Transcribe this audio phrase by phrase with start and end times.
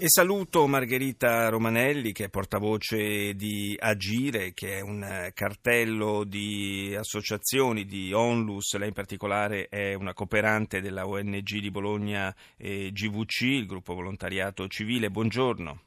[0.00, 7.84] E saluto Margherita Romanelli che è portavoce di Agire, che è un cartello di associazioni
[7.84, 13.66] di Onlus, lei in particolare è una cooperante della ONG di Bologna eh, GVC, il
[13.66, 15.10] gruppo volontariato civile.
[15.10, 15.80] Buongiorno.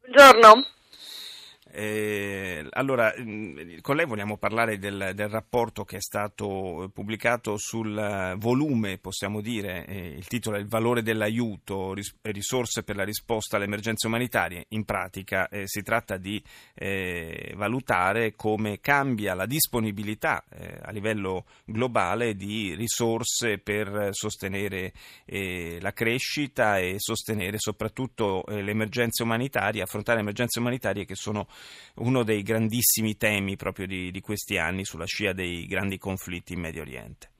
[0.00, 0.66] Buongiorno.
[1.74, 8.34] Eh, allora, mm, con lei vogliamo parlare del, del, rapporto che è stato pubblicato sul
[8.36, 13.56] volume, possiamo dire, eh, il titolo è Il valore dell'aiuto, ris- risorse per la risposta
[13.56, 14.66] alle emergenze umanitarie.
[14.68, 16.42] In pratica eh, si tratta di
[16.74, 24.92] eh, valutare come cambia la disponibilità eh, a livello globale di risorse per sostenere
[25.24, 31.46] eh, la crescita e sostenere soprattutto le emergenze umanitarie, affrontare emergenze umanitarie che sono
[31.96, 36.60] uno dei grandissimi temi proprio di, di questi anni sulla scia dei grandi conflitti in
[36.60, 37.30] Medio Oriente.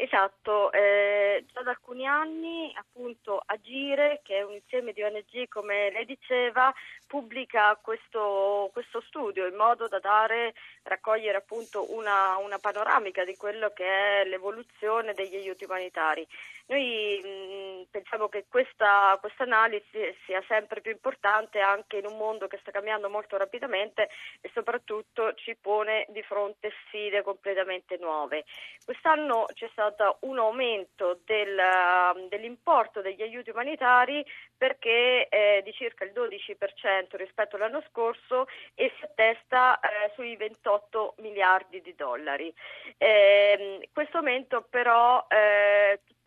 [0.00, 5.90] Esatto, eh, già da alcuni anni appunto Agire, che è un insieme di ONG come
[5.90, 6.72] lei diceva,
[7.08, 13.70] pubblica questo, questo studio in modo da dare, raccogliere appunto una, una, panoramica di quello
[13.70, 16.24] che è l'evoluzione degli aiuti umanitari.
[16.68, 22.58] Noi mh, pensiamo che questa analisi sia sempre più importante anche in un mondo che
[22.60, 24.10] sta cambiando molto rapidamente
[24.42, 28.44] e soprattutto ci pone di fronte sfide completamente nuove.
[28.84, 34.24] Quest'anno c'è stato un aumento del, um, dell'importo degli aiuti umanitari
[34.56, 41.14] perché eh, di circa il 12% rispetto all'anno scorso e si attesta eh, sui 28
[41.18, 42.52] miliardi di dollari.
[42.98, 45.67] Eh, questo aumento però eh,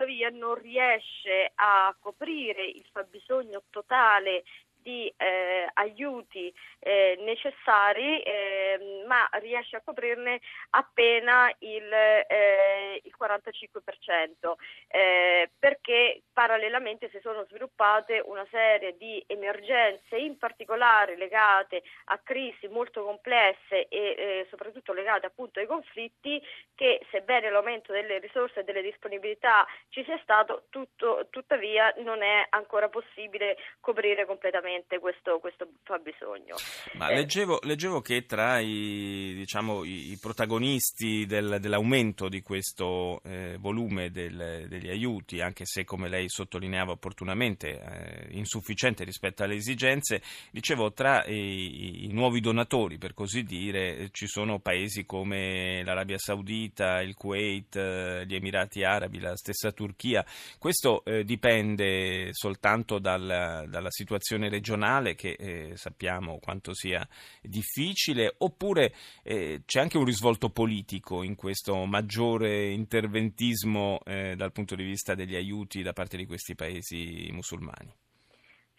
[0.01, 4.43] tuttavia non riesce a coprire il fabbisogno totale
[4.81, 10.39] di eh, aiuti eh, necessari, eh, ma riesce a coprirne
[10.71, 20.17] appena il, eh, il 45%, eh, perché parallelamente si sono sviluppate una serie di emergenze,
[20.17, 26.41] in particolare legate a crisi molto complesse e eh, soprattutto legate appunto ai conflitti,
[26.75, 32.45] che sebbene l'aumento delle risorse e delle disponibilità ci sia stato, tutto, tuttavia non è
[32.49, 36.55] ancora possibile coprire completamente sicuramente questo, questo fabbisogno.
[36.93, 43.21] Ma eh, leggevo, leggevo, che tra i, diciamo, i, i protagonisti del, dell'aumento di questo
[43.23, 49.55] eh, volume del, degli aiuti, anche se come lei sottolineava opportunamente eh, insufficiente rispetto alle
[49.55, 50.21] esigenze,
[50.51, 57.01] dicevo tra i, i, nuovi donatori, per così dire, ci sono paesi come l'Arabia Saudita,
[57.01, 60.23] il Kuwait, eh, gli Emirati Arabi, la stessa Turchia.
[60.57, 67.05] Questo eh, dipende soltanto dal, dalla situazione regionale regionale che eh, sappiamo quanto sia
[67.41, 74.75] difficile, oppure eh, c'è anche un risvolto politico in questo maggiore interventismo eh, dal punto
[74.75, 77.91] di vista degli aiuti da parte di questi paesi musulmani?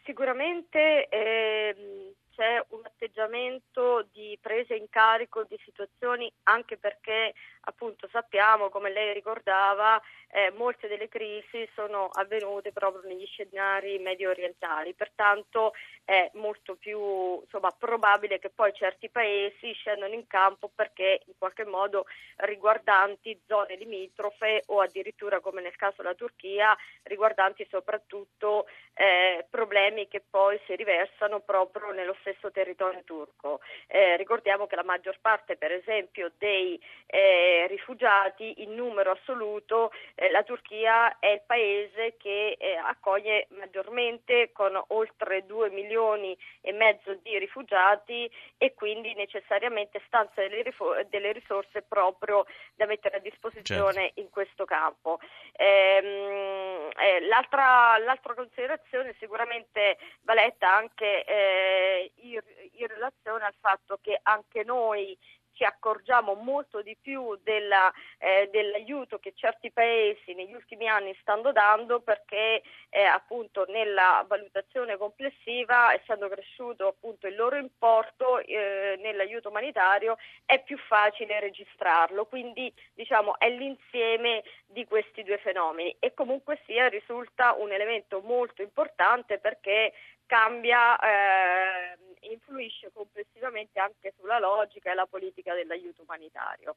[0.05, 2.12] Sicuramente ehm,
[2.43, 9.13] c'è un atteggiamento di presa in carico di situazioni anche perché appunto sappiamo, come lei
[9.13, 15.73] ricordava, eh, molte delle crisi sono avvenute proprio negli scenari medio orientali, pertanto
[16.05, 21.65] è molto più insomma, probabile che poi certi paesi scendano in campo perché in qualche
[21.65, 30.09] modo riguardanti zone limitrofe o addirittura come nel caso della Turchia riguardanti soprattutto eh, problemi
[30.09, 33.61] che poi si riversano proprio nello stesso territorio turco.
[33.87, 40.31] Eh, ricordiamo che la maggior parte per esempio dei eh, rifugiati in numero assoluto eh,
[40.31, 47.15] la Turchia è il paese che eh, accoglie maggiormente con oltre 2 milioni e mezzo
[47.23, 53.93] di rifugiati e quindi necessariamente stanzia delle, rifo- delle risorse proprio da mettere a disposizione
[53.93, 54.21] certo.
[54.21, 55.19] in questo campo.
[55.57, 62.41] Ehm, eh, l'altra, l'altra, considerazione sicuramente va letta anche eh, in,
[62.73, 65.17] in relazione al fatto che anche noi
[65.53, 71.53] ci accorgiamo molto di più della, eh, dell'aiuto che certi paesi negli ultimi anni stanno
[71.53, 79.51] dando perché eh, appunto nella valutazione complessiva, essendo cresciuto appunto il loro importo eh, nell'aiuto
[79.51, 82.27] umanitario, è più facile registrarlo.
[82.27, 88.63] Quindi diciamo è l'insieme di questi due fenomeni e comunque sia risulta un elemento molto
[88.63, 89.93] importante perché
[90.33, 91.99] cambia eh,
[92.33, 96.77] influisce complessivamente anche sulla logica e la politica dell'aiuto umanitario.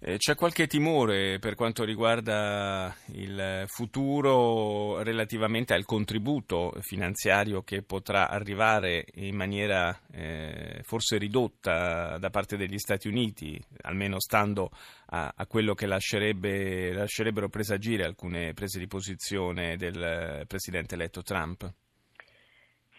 [0.00, 8.28] Eh, c'è qualche timore per quanto riguarda il futuro relativamente al contributo finanziario che potrà
[8.28, 14.70] arrivare in maniera eh, forse ridotta da parte degli Stati Uniti, almeno stando
[15.10, 21.72] a, a quello che lascerebbe, lascerebbero presagire alcune prese di posizione del presidente eletto Trump?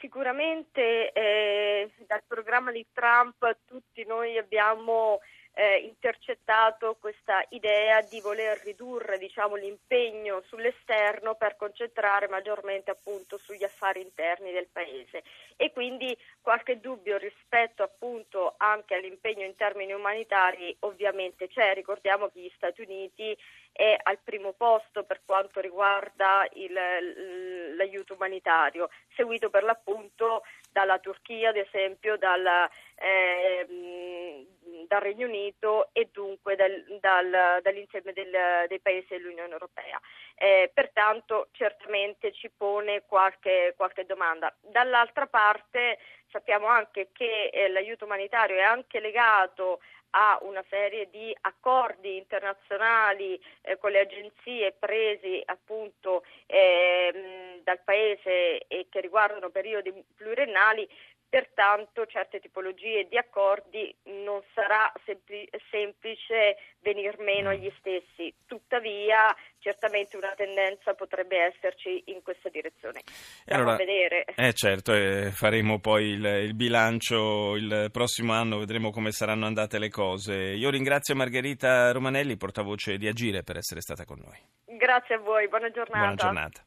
[0.02, 5.20] Sicuramente eh, dal programma di Trump tutti noi abbiamo
[5.54, 13.64] eh, intercettato questa idea di voler ridurre diciamo, l'impegno sull'esterno per concentrare maggiormente appunto sugli
[13.64, 15.24] affari interni del paese.
[15.58, 22.40] E quindi qualche dubbio rispetto appunto anche all'impegno in termini umanitari ovviamente c'è, ricordiamo che
[22.40, 23.38] gli Stati Uniti
[23.72, 31.50] è al primo posto per quanto riguarda il, l'aiuto umanitario, seguito per l'appunto dalla Turchia
[31.50, 34.48] ad esempio, dalla, eh,
[34.88, 40.00] dal Regno Unito e dunque dal, dal, dall'insieme del, dei paesi dell'Unione Europea.
[40.36, 44.54] Eh, pertanto certamente ci pone qualche, qualche, domanda.
[44.60, 46.00] Dall'altra parte
[46.30, 49.80] sappiamo anche che eh, l'aiuto umanitario è anche legato
[50.12, 58.66] a una serie di accordi internazionali eh, con le agenzie presi appunto eh, dal Paese
[58.68, 60.88] e che riguardano periodi pluriennali
[61.32, 63.96] pertanto certe tipologie di accordi
[64.26, 68.34] non sarà sempli- semplice venir meno agli stessi.
[68.46, 73.00] Tuttavia, certamente una tendenza potrebbe esserci in questa direzione.
[73.46, 74.26] Andiamo allora, a vedere.
[74.36, 79.80] Eh certo, eh, faremo poi il, il, bilancio il prossimo anno, vedremo come saranno andate
[79.80, 80.34] le cose.
[80.36, 84.38] Io ringrazio Margherita Romanelli, portavoce di Agire, per essere stata con noi.
[84.78, 85.98] Grazie a voi, buona giornata.
[85.98, 86.62] Buona giornata.